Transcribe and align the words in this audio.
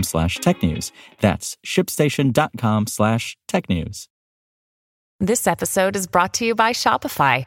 slash 0.00 0.38
technews. 0.38 0.92
That's 1.20 1.58
shipstation.com 1.64 2.86
slash 2.86 3.36
technews. 3.48 4.08
This 5.20 5.46
episode 5.46 5.94
is 5.94 6.08
brought 6.08 6.34
to 6.34 6.44
you 6.44 6.56
by 6.56 6.72
Shopify. 6.72 7.46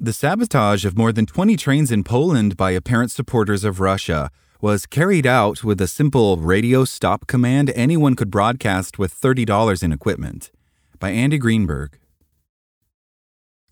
The 0.00 0.12
sabotage 0.12 0.84
of 0.84 0.96
more 0.96 1.12
than 1.12 1.26
20 1.26 1.56
trains 1.56 1.90
in 1.90 2.04
Poland 2.04 2.56
by 2.56 2.70
apparent 2.70 3.10
supporters 3.10 3.64
of 3.64 3.80
Russia 3.80 4.30
was 4.60 4.86
carried 4.86 5.26
out 5.26 5.64
with 5.64 5.80
a 5.80 5.88
simple 5.88 6.36
radio 6.36 6.84
stop 6.84 7.26
command 7.26 7.72
anyone 7.74 8.14
could 8.14 8.30
broadcast 8.30 9.00
with 9.00 9.12
$30 9.12 9.82
in 9.82 9.90
equipment. 9.90 10.52
By 11.00 11.10
Andy 11.10 11.36
Greenberg. 11.36 11.98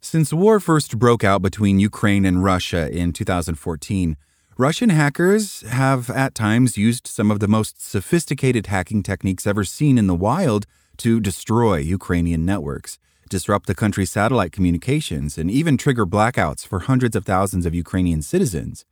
Since 0.01 0.33
war 0.33 0.59
first 0.59 0.99
broke 0.99 1.23
out 1.23 1.43
between 1.43 1.79
Ukraine 1.79 2.25
and 2.25 2.43
Russia 2.43 2.91
in 2.91 3.13
2014, 3.13 4.17
Russian 4.59 4.89
hackers 4.89 5.61
have 5.69 6.11
at 6.11 6.35
times 6.35 6.77
used 6.77 7.07
some 7.07 7.31
of 7.31 7.39
the 7.39 7.47
most 7.47 7.81
sophisticated 7.81 8.67
hacking 8.67 9.05
techniques 9.05 9.47
ever 9.47 9.63
seen 9.63 9.97
in 9.97 10.09
the 10.09 10.15
wild 10.17 10.67
to 10.97 11.21
destroy 11.21 11.77
Ukrainian 11.77 12.45
networks, 12.45 12.99
disrupt 13.29 13.67
the 13.67 13.75
country's 13.75 14.11
satellite 14.11 14.53
communications, 14.53 15.39
and 15.39 15.51
even 15.51 15.77
trigger 15.77 16.07
blackouts 16.07 16.67
for 16.67 16.81
hundreds 16.81 17.17
of 17.17 17.25
thousands 17.25 17.67
of 17.67 17.75
Ukrainian 17.75 18.23
citizens. 18.23 18.85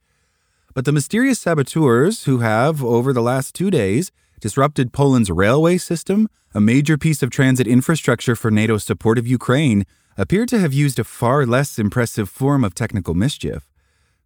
But 0.75 0.85
the 0.85 0.93
mysterious 0.93 1.41
saboteurs 1.41 2.25
who 2.25 2.39
have, 2.39 2.83
over 2.83 3.13
the 3.13 3.23
last 3.23 3.55
two 3.55 3.71
days, 3.71 4.11
disrupted 4.41 4.93
Poland's 4.93 5.31
railway 5.31 5.79
system, 5.79 6.29
a 6.53 6.61
major 6.61 6.99
piece 6.99 7.23
of 7.23 7.31
transit 7.31 7.67
infrastructure 7.67 8.37
for 8.37 8.51
NATO's 8.51 8.85
support 8.85 9.19
of 9.19 9.27
Ukraine, 9.27 9.85
appear 10.17 10.47
to 10.47 10.59
have 10.59 10.73
used 10.73 10.99
a 10.99 11.05
far 11.05 11.47
less 11.47 11.79
impressive 11.79 12.29
form 12.29 12.65
of 12.65 12.75
technical 12.75 13.15
mischief. 13.15 13.69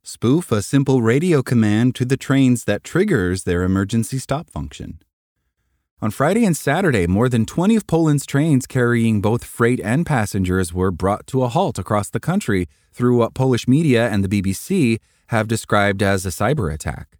Spoof 0.02 0.50
a 0.50 0.62
simple 0.62 1.02
radio 1.02 1.42
command 1.42 1.94
to 1.96 2.04
the 2.04 2.16
trains 2.16 2.64
that 2.64 2.84
triggers 2.84 3.44
their 3.44 3.62
emergency 3.62 4.18
stop 4.18 4.48
function. 4.48 5.00
On 6.00 6.12
Friday 6.12 6.44
and 6.44 6.56
Saturday, 6.56 7.08
more 7.08 7.28
than 7.28 7.44
20 7.44 7.74
of 7.74 7.88
Poland's 7.88 8.24
trains 8.24 8.68
carrying 8.68 9.20
both 9.20 9.42
freight 9.42 9.80
and 9.82 10.06
passengers 10.06 10.72
were 10.72 10.92
brought 10.92 11.26
to 11.26 11.42
a 11.42 11.48
halt 11.48 11.76
across 11.76 12.08
the 12.08 12.20
country 12.20 12.68
through 12.92 13.16
what 13.16 13.34
Polish 13.34 13.66
media 13.66 14.08
and 14.08 14.24
the 14.24 14.28
BBC 14.28 15.00
have 15.28 15.48
described 15.48 16.00
as 16.00 16.24
a 16.24 16.28
cyber 16.28 16.72
attack. 16.72 17.18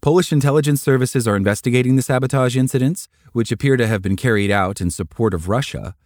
Polish 0.00 0.32
intelligence 0.32 0.80
services 0.80 1.26
are 1.26 1.34
investigating 1.34 1.96
the 1.96 2.02
sabotage 2.02 2.56
incidents, 2.56 3.08
which 3.32 3.50
appear 3.50 3.76
to 3.76 3.88
have 3.88 4.02
been 4.02 4.14
carried 4.14 4.52
out 4.52 4.80
in 4.80 4.92
support 4.92 5.34
of 5.34 5.48
Russia. 5.48 5.96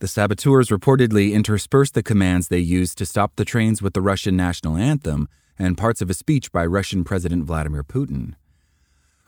The 0.00 0.08
saboteurs 0.08 0.68
reportedly 0.68 1.32
interspersed 1.32 1.94
the 1.94 2.02
commands 2.02 2.48
they 2.48 2.58
used 2.58 2.98
to 2.98 3.06
stop 3.06 3.36
the 3.36 3.46
trains 3.46 3.80
with 3.80 3.94
the 3.94 4.02
Russian 4.02 4.36
national 4.36 4.76
anthem 4.76 5.28
and 5.58 5.78
parts 5.78 6.02
of 6.02 6.10
a 6.10 6.14
speech 6.14 6.52
by 6.52 6.66
Russian 6.66 7.04
President 7.04 7.44
Vladimir 7.46 7.84
Putin. 7.84 8.34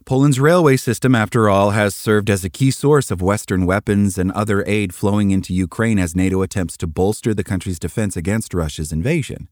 Poland's 0.07 0.41
railway 0.41 0.77
system, 0.77 1.15
after 1.15 1.49
all, 1.49 1.71
has 1.71 1.95
served 1.95 2.31
as 2.31 2.45
a 2.45 2.51
key 2.51 2.71
source 2.71 3.11
of 3.11 3.21
Western 3.23 3.67
weapons 3.67 4.19
and 4.19 4.33
other 4.33 4.65
aid 4.67 4.95
flowing 4.95 5.31
into 5.31 5.55
Ukraine 5.55 5.99
as 5.99 6.17
NATO 6.17 6.43
attempts 6.43 6.77
to 6.79 6.87
bolster 6.87 7.35
the 7.35 7.45
country's 7.45 7.79
defense 7.79 8.17
against 8.17 8.55
Russia's 8.55 8.93
invasion. 8.93 9.49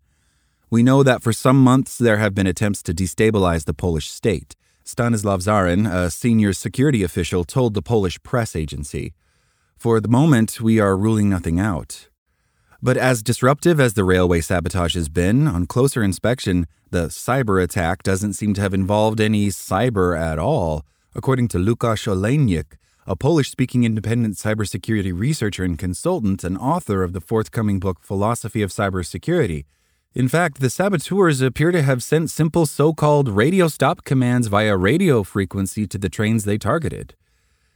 We 0.71 0.83
know 0.83 1.03
that 1.03 1.23
for 1.23 1.33
some 1.33 1.63
months 1.63 1.97
there 1.99 2.17
have 2.17 2.35
been 2.35 2.47
attempts 2.47 2.83
to 2.85 2.95
destabilize 2.95 3.67
the 3.67 3.75
Polish 3.75 4.11
state. 4.11 4.57
Stanislav 4.85 5.41
Zaryn, 5.41 5.87
a 5.87 6.11
senior 6.11 6.53
security 6.55 7.03
official, 7.03 7.45
told 7.45 7.75
the 7.75 7.83
Polish 7.83 8.21
press 8.23 8.57
agency. 8.57 9.15
For 9.77 10.01
the 10.01 10.09
moment, 10.09 10.61
we 10.61 10.81
are 10.81 10.97
ruling 10.97 11.29
nothing 11.29 11.61
out. 11.61 12.09
But 12.81 12.97
as 12.97 13.25
disruptive 13.25 13.81
as 13.81 13.95
the 13.95 14.05
railway 14.05 14.41
sabotage 14.41 14.95
has 14.95 15.09
been, 15.09 15.49
on 15.49 15.67
closer 15.67 16.01
inspection, 16.01 16.67
the 16.91 17.07
cyber 17.07 17.61
attack 17.61 18.05
doesn't 18.05 18.35
seem 18.35 18.55
to 18.55 18.61
have 18.61 18.73
involved 18.73 19.21
any 19.21 19.49
cyber 19.49 20.17
at 20.17 20.39
all, 20.39 20.87
according 21.13 21.49
to 21.49 21.59
Lukasz 21.59 22.07
Olejnik, 22.07 22.77
a 23.05 23.17
Polish 23.17 23.51
speaking 23.51 23.83
independent 23.83 24.37
cybersecurity 24.37 25.13
researcher 25.13 25.65
and 25.65 25.77
consultant 25.77 26.45
and 26.45 26.57
author 26.57 27.03
of 27.03 27.15
the 27.15 27.21
forthcoming 27.21 27.81
book 27.81 27.99
Philosophy 28.01 28.63
of 28.63 28.71
Cybersecurity. 28.71 29.65
In 30.15 30.29
fact, 30.29 30.61
the 30.61 30.71
saboteurs 30.71 31.41
appear 31.41 31.73
to 31.73 31.83
have 31.83 32.03
sent 32.03 32.31
simple 32.31 32.65
so 32.65 32.93
called 32.93 33.29
radio 33.29 33.67
stop 33.67 34.05
commands 34.05 34.47
via 34.47 34.77
radio 34.77 35.25
frequency 35.25 35.87
to 35.89 35.99
the 35.99 36.09
trains 36.09 36.45
they 36.45 36.59
targeted. 36.59 37.17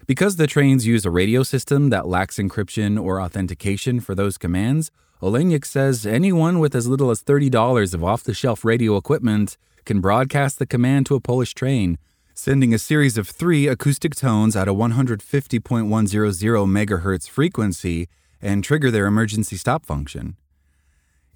Because 0.07 0.37
the 0.37 0.47
trains 0.47 0.87
use 0.87 1.05
a 1.05 1.11
radio 1.11 1.43
system 1.43 1.91
that 1.91 2.09
lacks 2.09 2.39
encryption 2.39 3.01
or 3.03 3.21
authentication 3.21 4.01
for 4.01 4.15
those 4.15 4.37
commands, 4.37 4.91
Olejnik 5.23 5.65
says 5.65 6.05
anyone 6.05 6.59
with 6.59 6.75
as 6.75 6.89
little 6.89 7.11
as 7.11 7.23
$30 7.23 7.95
of 7.95 8.03
off 8.03 8.25
the 8.25 8.35
shelf 8.35 8.65
radio 8.65 8.97
equipment 8.97 9.57
can 9.85 10.01
broadcast 10.01 10.59
the 10.59 10.67
command 10.67 11.07
to 11.07 11.15
a 11.15 11.21
Polish 11.21 11.55
train, 11.55 11.99
sending 12.35 12.75
a 12.75 12.79
series 12.79 13.17
of 13.17 13.29
three 13.29 13.69
acoustic 13.69 14.17
tones 14.17 14.57
at 14.57 14.67
a 14.67 14.75
150.100 14.75 15.61
MHz 15.89 17.29
frequency 17.29 18.09
and 18.41 18.65
trigger 18.65 18.91
their 18.91 19.07
emergency 19.07 19.57
stop 19.57 19.87
function. 19.87 20.37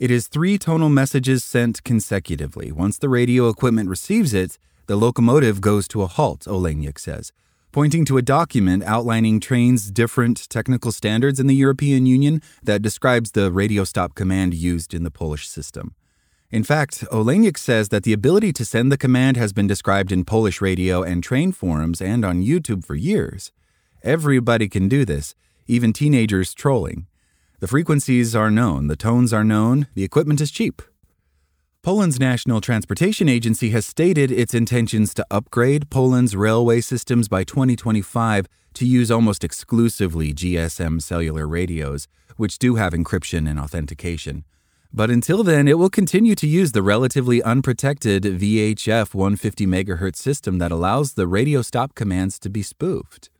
It 0.00 0.10
is 0.10 0.26
three 0.26 0.58
tonal 0.58 0.88
messages 0.88 1.44
sent 1.44 1.84
consecutively. 1.84 2.72
Once 2.72 2.98
the 2.98 3.08
radio 3.08 3.48
equipment 3.48 3.88
receives 3.88 4.34
it, 4.34 4.58
the 4.86 4.96
locomotive 4.96 5.60
goes 5.60 5.86
to 5.88 6.02
a 6.02 6.06
halt, 6.06 6.40
Olejnik 6.40 6.98
says, 6.98 7.32
pointing 7.76 8.06
to 8.06 8.16
a 8.16 8.22
document 8.22 8.82
outlining 8.84 9.38
trains' 9.38 9.90
different 9.90 10.48
technical 10.48 10.90
standards 10.90 11.38
in 11.38 11.46
the 11.46 11.54
European 11.54 12.06
Union 12.06 12.40
that 12.62 12.80
describes 12.80 13.32
the 13.32 13.52
radio 13.52 13.84
stop 13.84 14.14
command 14.14 14.54
used 14.54 14.94
in 14.94 15.04
the 15.04 15.10
Polish 15.10 15.46
system. 15.46 15.94
In 16.50 16.64
fact, 16.64 17.04
Olejnik 17.12 17.58
says 17.58 17.90
that 17.90 18.02
the 18.04 18.14
ability 18.14 18.50
to 18.54 18.64
send 18.64 18.90
the 18.90 18.96
command 18.96 19.36
has 19.36 19.52
been 19.52 19.66
described 19.66 20.10
in 20.10 20.24
Polish 20.24 20.62
radio 20.62 21.02
and 21.02 21.22
train 21.22 21.52
forums 21.52 22.00
and 22.00 22.24
on 22.24 22.42
YouTube 22.42 22.82
for 22.82 22.94
years. 22.94 23.52
Everybody 24.02 24.70
can 24.70 24.88
do 24.88 25.04
this, 25.04 25.34
even 25.66 25.92
teenagers 25.92 26.54
trolling. 26.54 27.06
The 27.60 27.68
frequencies 27.68 28.34
are 28.34 28.50
known, 28.50 28.86
the 28.86 28.96
tones 28.96 29.34
are 29.34 29.44
known, 29.44 29.86
the 29.94 30.02
equipment 30.02 30.40
is 30.40 30.50
cheap. 30.50 30.80
Poland's 31.86 32.18
National 32.18 32.60
Transportation 32.60 33.28
Agency 33.28 33.70
has 33.70 33.86
stated 33.86 34.32
its 34.32 34.54
intentions 34.54 35.14
to 35.14 35.24
upgrade 35.30 35.88
Poland's 35.88 36.34
railway 36.34 36.80
systems 36.80 37.28
by 37.28 37.44
2025 37.44 38.48
to 38.74 38.84
use 38.84 39.08
almost 39.08 39.44
exclusively 39.44 40.34
GSM 40.34 41.00
cellular 41.00 41.46
radios, 41.46 42.08
which 42.36 42.58
do 42.58 42.74
have 42.74 42.92
encryption 42.92 43.48
and 43.48 43.60
authentication. 43.60 44.44
But 44.92 45.12
until 45.12 45.44
then, 45.44 45.68
it 45.68 45.78
will 45.78 45.88
continue 45.88 46.34
to 46.34 46.46
use 46.48 46.72
the 46.72 46.82
relatively 46.82 47.40
unprotected 47.40 48.24
VHF 48.24 49.14
150 49.14 49.66
MHz 49.68 50.16
system 50.16 50.58
that 50.58 50.72
allows 50.72 51.12
the 51.12 51.28
radio 51.28 51.62
stop 51.62 51.94
commands 51.94 52.40
to 52.40 52.50
be 52.50 52.64
spoofed. 52.64 53.30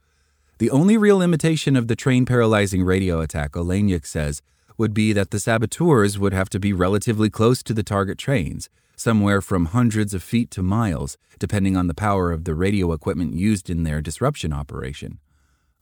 The 0.59 0.71
only 0.71 0.97
real 0.97 1.21
imitation 1.21 1.75
of 1.75 1.89
the 1.89 1.97
train 1.97 2.25
paralyzing 2.25 2.85
radio 2.85 3.21
attack, 3.21 3.55
Olejnik 3.55 4.07
says, 4.07 4.41
would 4.79 4.95
be 4.95 5.13
that 5.13 5.31
the 5.31 5.41
saboteurs 5.41 6.19
would 6.19 6.33
have 6.33 6.49
to 6.51 6.61
be 6.61 6.73
relatively 6.73 7.31
close 7.31 7.63
to 7.63 7.75
the 7.75 7.83
target 7.83 8.19
trains, 8.19 8.69
somewhere 8.97 9.41
from 9.41 9.67
hundreds 9.67 10.15
of 10.15 10.23
feet 10.23 10.51
to 10.51 10.63
miles, 10.63 11.19
depending 11.39 11.77
on 11.77 11.87
the 11.87 11.95
power 11.95 12.33
of 12.33 12.45
the 12.45 12.55
radio 12.55 12.93
equipment 12.93 13.35
used 13.35 13.69
in 13.69 13.83
their 13.83 14.01
disruption 14.01 14.53
operation. 14.53 15.19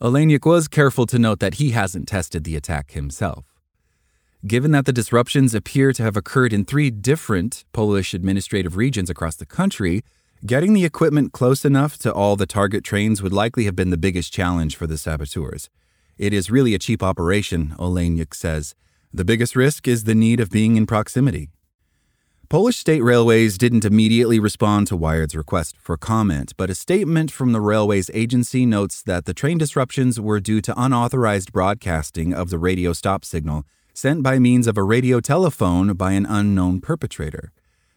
Olejnik 0.01 0.45
was 0.45 0.69
careful 0.69 1.07
to 1.07 1.19
note 1.19 1.39
that 1.41 1.55
he 1.55 1.71
hasn't 1.71 2.09
tested 2.09 2.45
the 2.45 2.57
attack 2.57 2.91
himself. 2.91 3.45
Given 4.47 4.73
that 4.73 4.85
the 4.85 4.93
disruptions 4.93 5.55
appear 5.55 5.93
to 5.93 6.03
have 6.03 6.17
occurred 6.17 6.53
in 6.53 6.65
three 6.65 6.91
different 6.91 7.65
Polish 7.73 8.13
administrative 8.13 8.77
regions 8.77 9.09
across 9.09 9.37
the 9.37 9.47
country, 9.47 10.03
getting 10.45 10.75
the 10.75 10.85
equipment 10.85 11.33
close 11.33 11.65
enough 11.65 11.97
to 11.99 12.13
all 12.13 12.37
the 12.37 12.45
target 12.45 12.85
trains 12.85 13.23
would 13.23 13.33
likely 13.33 13.65
have 13.65 13.75
been 13.75 13.89
the 13.89 13.97
biggest 13.97 14.33
challenge 14.33 14.77
for 14.77 14.87
the 14.87 14.99
saboteurs. 14.99 15.71
It 16.19 16.35
is 16.35 16.51
really 16.51 16.75
a 16.75 16.79
cheap 16.79 17.03
operation, 17.03 17.75
Olejnik 17.79 18.35
says. 18.35 18.75
The 19.17 19.25
biggest 19.25 19.55
risk 19.55 19.87
is 19.87 20.03
the 20.03 20.15
need 20.17 20.41
of 20.41 20.51
being 20.51 20.75
in 20.75 20.87
proximity. 20.87 21.51
Polish 22.49 22.79
State 22.79 23.01
Railways 23.01 23.57
didn't 23.57 23.85
immediately 23.85 24.41
respond 24.41 24.89
to 24.89 24.97
Wired's 24.97 25.37
request 25.37 25.77
for 25.79 25.97
comment, 25.97 26.53
but 26.57 26.69
a 26.69 26.75
statement 26.75 27.31
from 27.31 27.53
the 27.53 27.61
railways 27.61 28.11
agency 28.13 28.67
notes 28.67 29.03
that 29.03 29.25
the 29.25 29.33
train 29.33 29.57
disruptions 29.57 30.19
were 30.19 30.41
due 30.41 30.61
to 30.63 30.75
unauthorized 30.77 31.53
broadcasting 31.53 32.35
of 32.35 32.51
the 32.51 32.59
radio 32.59 32.93
stop 32.93 33.25
signal 33.25 33.63
sent 33.93 34.25
by 34.25 34.41
means 34.41 34.67
of 34.67 34.77
a 34.77 34.83
radio 34.83 35.21
telephone 35.21 35.93
by 35.93 36.11
an 36.11 36.27
unknown 36.27 36.81
perpetrator. 36.81 37.53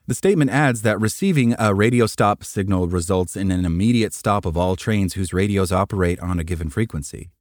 The 0.05 0.13
statement 0.13 0.51
adds 0.51 0.83
that 0.83 1.01
receiving 1.01 1.55
a 1.57 1.73
radio 1.73 2.05
stop 2.05 2.43
signal 2.43 2.89
results 2.89 3.35
in 3.35 3.49
an 3.49 3.65
immediate 3.65 4.13
stop 4.13 4.45
of 4.45 4.55
all 4.55 4.75
trains 4.75 5.15
whose 5.15 5.33
radios 5.33 5.71
operate 5.71 6.19
on 6.19 6.39
a 6.39 6.43
given 6.43 6.69
frequency. 6.69 7.31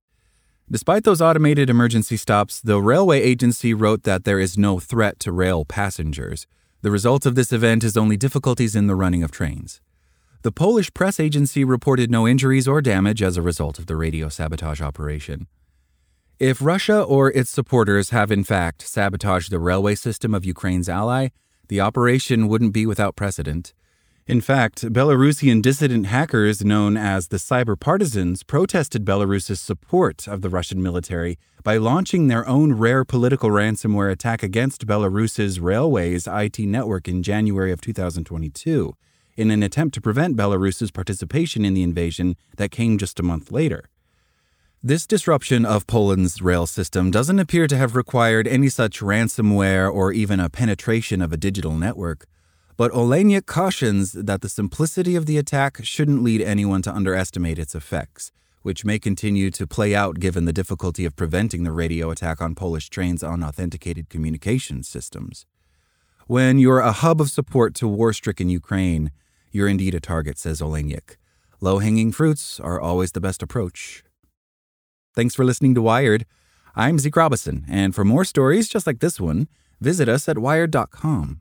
Despite 0.68 1.04
those 1.04 1.20
automated 1.20 1.70
emergency 1.70 2.16
stops, 2.16 2.60
the 2.60 2.82
railway 2.82 3.20
agency 3.22 3.72
wrote 3.72 4.02
that 4.02 4.24
there 4.24 4.40
is 4.40 4.58
no 4.58 4.80
threat 4.80 5.20
to 5.20 5.30
rail 5.30 5.64
passengers. 5.64 6.48
The 6.82 6.90
result 6.90 7.24
of 7.24 7.36
this 7.36 7.52
event 7.52 7.84
is 7.84 7.96
only 7.96 8.16
difficulties 8.16 8.74
in 8.74 8.88
the 8.88 8.96
running 8.96 9.22
of 9.22 9.30
trains. 9.30 9.80
The 10.42 10.50
Polish 10.50 10.92
press 10.92 11.20
agency 11.20 11.62
reported 11.62 12.10
no 12.10 12.26
injuries 12.26 12.66
or 12.66 12.82
damage 12.82 13.22
as 13.22 13.36
a 13.36 13.42
result 13.42 13.78
of 13.78 13.86
the 13.86 13.94
radio 13.94 14.28
sabotage 14.28 14.80
operation. 14.80 15.46
If 16.40 16.60
Russia 16.60 17.00
or 17.00 17.30
its 17.30 17.50
supporters 17.50 18.10
have 18.10 18.32
in 18.32 18.42
fact 18.42 18.82
sabotaged 18.82 19.52
the 19.52 19.60
railway 19.60 19.94
system 19.94 20.34
of 20.34 20.44
Ukraine's 20.44 20.88
ally, 20.88 21.28
the 21.68 21.80
operation 21.80 22.48
wouldn't 22.48 22.72
be 22.72 22.86
without 22.86 23.14
precedent. 23.14 23.72
In 24.28 24.40
fact, 24.40 24.82
Belarusian 24.92 25.62
dissident 25.62 26.06
hackers 26.06 26.64
known 26.64 26.96
as 26.96 27.28
the 27.28 27.36
Cyber 27.36 27.78
Partisans 27.78 28.42
protested 28.42 29.04
Belarus's 29.04 29.60
support 29.60 30.26
of 30.26 30.42
the 30.42 30.50
Russian 30.50 30.82
military 30.82 31.38
by 31.62 31.76
launching 31.76 32.26
their 32.26 32.44
own 32.48 32.72
rare 32.72 33.04
political 33.04 33.50
ransomware 33.50 34.10
attack 34.10 34.42
against 34.42 34.84
Belarus's 34.84 35.60
railways 35.60 36.26
IT 36.26 36.58
network 36.58 37.06
in 37.06 37.22
January 37.22 37.70
of 37.70 37.80
2022, 37.80 38.96
in 39.36 39.52
an 39.52 39.62
attempt 39.62 39.94
to 39.94 40.00
prevent 40.00 40.36
Belarus's 40.36 40.90
participation 40.90 41.64
in 41.64 41.74
the 41.74 41.84
invasion 41.84 42.34
that 42.56 42.72
came 42.72 42.98
just 42.98 43.20
a 43.20 43.22
month 43.22 43.52
later. 43.52 43.84
This 44.82 45.06
disruption 45.06 45.64
of 45.64 45.86
Poland's 45.86 46.42
rail 46.42 46.66
system 46.66 47.12
doesn't 47.12 47.38
appear 47.38 47.68
to 47.68 47.76
have 47.76 47.94
required 47.94 48.48
any 48.48 48.70
such 48.70 48.98
ransomware 48.98 49.88
or 49.88 50.12
even 50.12 50.40
a 50.40 50.50
penetration 50.50 51.22
of 51.22 51.32
a 51.32 51.36
digital 51.36 51.76
network. 51.76 52.26
But 52.76 52.92
Olejnik 52.92 53.46
cautions 53.46 54.12
that 54.12 54.42
the 54.42 54.50
simplicity 54.50 55.16
of 55.16 55.24
the 55.24 55.38
attack 55.38 55.78
shouldn't 55.82 56.22
lead 56.22 56.42
anyone 56.42 56.82
to 56.82 56.94
underestimate 56.94 57.58
its 57.58 57.74
effects, 57.74 58.32
which 58.60 58.84
may 58.84 58.98
continue 58.98 59.50
to 59.52 59.66
play 59.66 59.94
out 59.94 60.20
given 60.20 60.44
the 60.44 60.52
difficulty 60.52 61.06
of 61.06 61.16
preventing 61.16 61.64
the 61.64 61.72
radio 61.72 62.10
attack 62.10 62.42
on 62.42 62.54
Polish 62.54 62.90
trains 62.90 63.22
on 63.22 63.42
authenticated 63.42 64.10
communication 64.10 64.82
systems. 64.82 65.46
When 66.26 66.58
you're 66.58 66.80
a 66.80 66.92
hub 66.92 67.20
of 67.20 67.30
support 67.30 67.74
to 67.76 67.88
war 67.88 68.12
stricken 68.12 68.50
Ukraine, 68.50 69.10
you're 69.52 69.68
indeed 69.68 69.94
a 69.94 70.00
target, 70.00 70.38
says 70.38 70.60
Olejnik. 70.60 71.16
Low 71.62 71.78
hanging 71.78 72.12
fruits 72.12 72.60
are 72.60 72.78
always 72.78 73.12
the 73.12 73.20
best 73.20 73.42
approach. 73.42 74.04
Thanks 75.14 75.34
for 75.34 75.46
listening 75.46 75.74
to 75.76 75.82
Wired. 75.82 76.26
I'm 76.74 76.98
Zeke 76.98 77.16
Robison, 77.16 77.64
and 77.70 77.94
for 77.94 78.04
more 78.04 78.26
stories 78.26 78.68
just 78.68 78.86
like 78.86 78.98
this 78.98 79.18
one, 79.18 79.48
visit 79.80 80.10
us 80.10 80.28
at 80.28 80.36
wired.com. 80.36 81.40